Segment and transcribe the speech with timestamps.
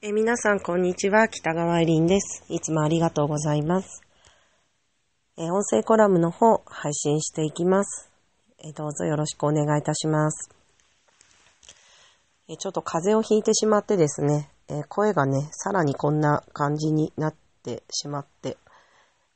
[0.00, 1.26] え皆さん、こんにちは。
[1.26, 2.44] 北川エリンです。
[2.48, 4.00] いつもありがとうございます。
[5.36, 8.08] え音声コラムの方、配信していきます。
[8.60, 10.50] えどうぞよろしくお願いいたします。
[12.48, 17.34] えちょっと風邪をひいてしまってですね、え声がね、さらにこんな感じになっ
[17.64, 18.56] てしまって、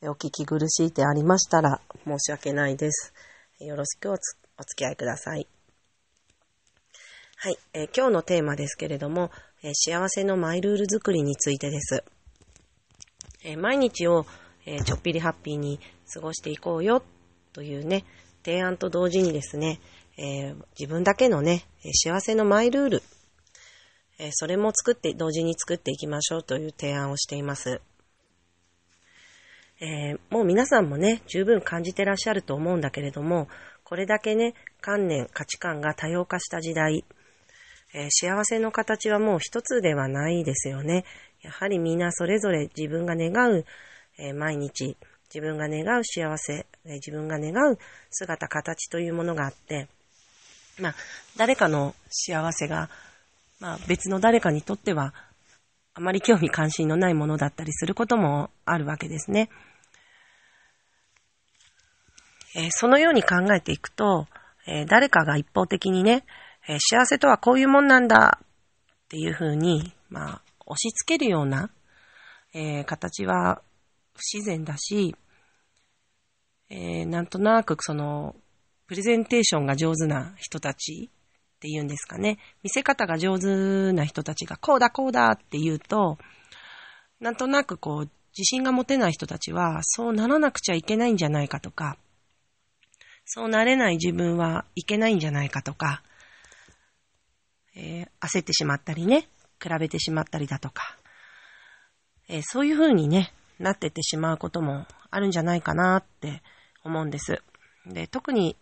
[0.00, 3.12] えお聞き苦しいてありましたら申し訳ないです。
[3.60, 4.24] よろしくお付
[4.74, 5.46] き合いください。
[7.36, 9.30] はい、え、今日のテーマですけれども、
[9.66, 12.04] え、幸せのマイルール作りについてです。
[13.42, 14.24] え、毎日を、
[14.64, 15.80] えちょっぴりハッピーに
[16.12, 17.02] 過ごしていこうよ
[17.52, 18.04] というね、
[18.44, 19.80] 提案と同時にですね、
[20.18, 23.02] え自分だけのね、幸せのマイルール、
[24.18, 27.80] えそれも作って、同時に作っていきましょうという提案をしています。
[29.80, 33.48] えー、もう皆さんもね、十分感じてらっしゃると思うんだけれども、
[33.82, 37.04] これだけね、観念、価値観が多様化した時代、
[37.96, 41.06] えー、幸せの形はもう一つではないですよね。
[41.40, 43.64] やはりみんなそれぞれ自分が願う、
[44.18, 44.98] えー、毎日、
[45.34, 47.78] 自分が願う幸せ、えー、自分が願う
[48.10, 49.88] 姿、形というものがあって、
[50.78, 50.94] まあ、
[51.38, 52.90] 誰かの幸せが、
[53.60, 55.14] まあ、別の誰かにとっては、
[55.94, 59.48] あまり興味関心のないものだったりすることもあるわけですね。
[62.54, 64.26] えー、そのように考えていくと、
[64.66, 66.26] えー、誰かが一方的にね、
[66.68, 68.46] えー、幸せとはこういうもんなんだっ
[69.08, 71.70] ていうふうに、まあ、押し付けるような、
[72.52, 73.62] えー、形は
[74.14, 75.14] 不自然だし、
[76.68, 78.34] えー、なんとなくその、
[78.86, 81.10] プレゼンテーションが上手な人たち
[81.56, 82.38] っていうんですかね。
[82.62, 86.18] 見せ方が上手な人たちがこうだこうだって言うと、
[87.20, 91.96] なんとなくこう、自信が持てない人たちは、そうならなくちゃいけないんじゃないかとか、
[93.24, 96.02] そうなれない自分はいけないんじゃないかとか、
[97.76, 99.28] えー、焦ってしまったりね、
[99.62, 100.96] 比べてしまったりだとか、
[102.28, 106.42] えー、そういう風にね、なってってしまうこともあるんじゃないかなって
[106.82, 107.42] 思うんです。
[107.86, 108.56] で、特に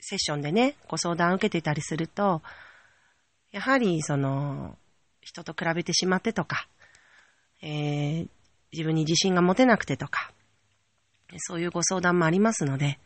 [0.00, 2.42] セッションでね、ご相談を受けてたりすると、
[3.52, 4.76] やはりその、
[5.20, 6.66] 人と比べてしまってとか、
[7.62, 8.28] えー、
[8.72, 10.32] 自分に自信が持てなくてとか、
[11.38, 12.98] そういうご相談もありますので、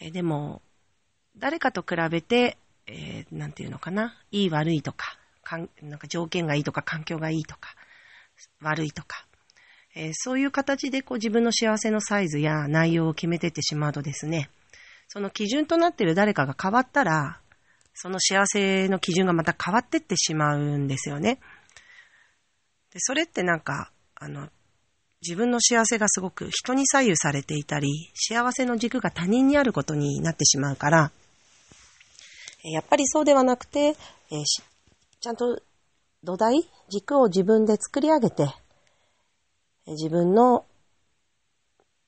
[0.00, 0.62] えでも、
[1.36, 2.56] 誰かと比べて
[2.90, 7.74] えー、なんていうのかな、いい悪いとか、かんなんか条件がいいとか、環境がいいとか、
[8.60, 9.26] 悪いとか、
[9.94, 14.50] えー、そういう形でこう自分の幸せのサイズや内容を決めてってしまうとですね、
[15.08, 17.40] その基準となっている誰かが変わったら、
[17.94, 21.40] その幸せの基準がまた変わってってしまうんですよね。
[22.92, 24.48] で、それってなんか、あの、
[25.22, 31.12] 自分の幸せがすごく人に左右されていたり、幸せの軸が他人にあることになってしまうから、
[32.62, 34.44] やっぱりそうではなくて、えー、
[35.20, 35.60] ちゃんと
[36.22, 38.48] 土台、軸を自分で作り上げて、
[39.86, 40.66] 自分の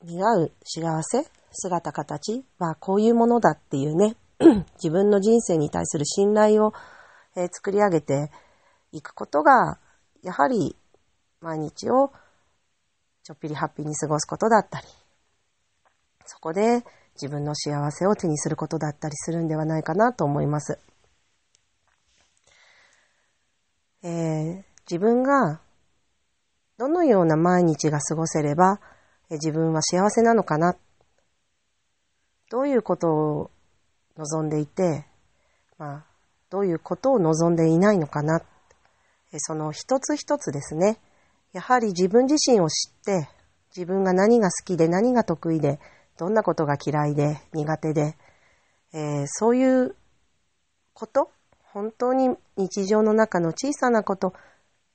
[0.05, 4.17] 願う幸せ、姿、形はこういうものだっていうね、
[4.77, 6.75] 自分の人生に対する信頼を、
[7.37, 8.31] えー、作り上げて
[8.93, 9.79] いくことが、
[10.23, 10.77] やはり
[11.41, 12.13] 毎日を
[13.25, 14.87] ちょっぴりハッピーに過ごすことだったり、
[16.27, 16.85] そこで
[17.15, 20.79] 自分の幸せを手にすることだったりするんではないかなと思います。
[24.03, 25.61] えー、自分が
[26.79, 28.81] どのような毎日が過ごせれば、
[29.31, 30.75] え自分は幸せなのかな？
[32.51, 33.51] どういうことを
[34.17, 35.07] 望んでいて、
[35.79, 36.05] まあ、
[36.51, 38.43] どういうことを望んでいないのかな？
[39.39, 40.99] その一つ一つですね。
[41.53, 43.29] やはり自分自身を知って、
[43.75, 45.79] 自分が何が好きで何が得意で、
[46.19, 48.17] どんなことが嫌いで苦手で、
[48.93, 49.97] えー、そういう
[50.93, 51.31] こと、
[51.63, 54.35] 本当に日常の中の小さなこと、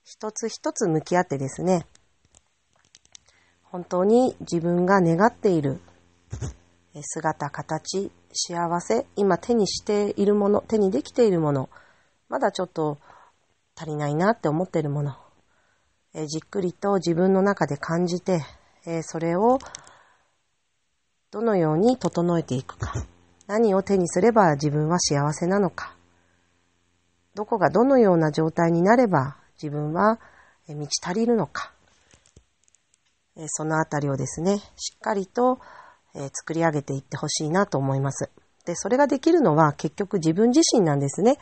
[0.03, 1.85] 一つ一つ向き合ってですね、
[3.63, 5.81] 本当に自分が願っている
[7.01, 11.69] 姿、形、幸せ、今手にしているもの、手にできているもの、
[12.29, 12.97] まだちょっと
[13.75, 15.15] 足りないなって思っているもの、
[16.13, 18.41] えじっくりと自分の中で感じて、
[18.85, 19.59] えそれを
[21.31, 22.93] どのように整えていくか。
[23.47, 25.95] 何を手にすれば自分は幸せなのか。
[27.35, 30.19] どこがどのような状態になれば自分は
[30.67, 31.71] 満ち足りるのか。
[33.47, 35.59] そのあたりをですね、しっかりと
[36.33, 38.29] 作り上げていってほしいなと思います。
[38.65, 41.37] で、それができるのは結局自分自身なんですね。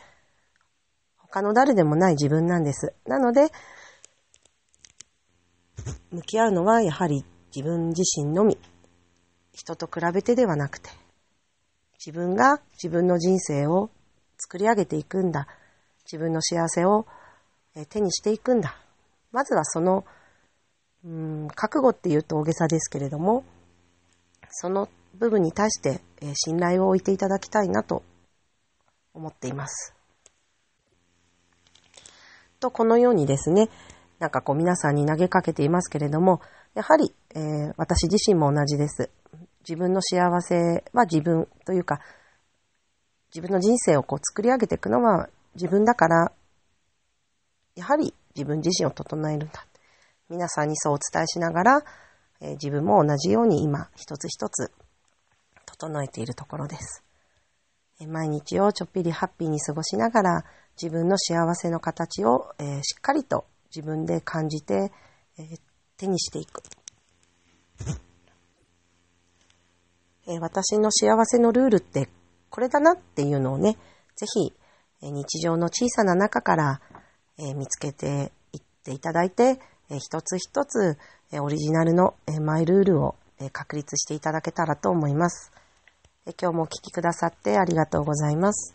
[1.16, 2.94] 他の誰でもない自分なんです。
[3.06, 3.50] なので、
[6.10, 7.24] 向き合うのはやはり
[7.54, 8.58] 自分自身のみ
[9.56, 10.90] 人と比べてではなくて、
[11.98, 13.90] 自分が自分の人生を
[14.36, 15.48] 作り上げていくんだ。
[16.04, 17.06] 自分の幸せを
[17.88, 18.76] 手にしていくんだ。
[19.32, 20.04] まずはその、
[21.04, 23.44] うん、覚悟って言うと大げさですけれども、
[24.50, 28.02] その部分に対して、え信頼を置いていただきたいなと
[29.14, 29.94] 思っています。
[32.60, 33.70] と、このようにですね、
[34.18, 36.42] なんかこう皆さんに投げかけていますけれども、
[36.76, 39.08] やはり、えー、私自身も同じです。
[39.66, 42.00] 自分の幸せは自分というか、
[43.34, 46.32] 自分の人生をこう作り上げていくのは自分だから、
[47.76, 49.66] やはり自分自身を整えるんだ。
[50.28, 51.82] 皆さんにそうお伝えしながら、
[52.42, 54.70] えー、自分も同じように今一つ一つ
[55.64, 57.02] 整えているところです。
[58.02, 60.44] え、毎日をちょっぴりハッピーに過ごしながら
[60.80, 64.92] 自分の幸せの形を、えー、しっかりと自分で感じて、
[65.38, 65.56] え
[65.96, 66.62] 手にしていく。
[70.28, 72.08] え私の幸せのルールって
[72.50, 73.76] これだなっていうのをね、
[74.16, 74.52] ぜひ、
[75.02, 76.80] え日常の小さな中から、
[77.38, 79.60] え見つけていっていただいて、
[79.90, 80.96] え一つ一つ、
[81.32, 85.52] えオリジナルの、えマイルールを、え確立していただけたらと思います。
[86.24, 88.74] え今日もお聴きくださってありがとうございます。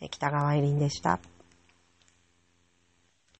[0.00, 1.20] え北川エリンでした。